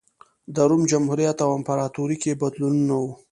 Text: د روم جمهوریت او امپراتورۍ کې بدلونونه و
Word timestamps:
د 0.55 0.57
روم 0.69 0.83
جمهوریت 0.91 1.37
او 1.45 1.49
امپراتورۍ 1.57 2.17
کې 2.23 2.39
بدلونونه 2.41 2.95
و 2.99 3.03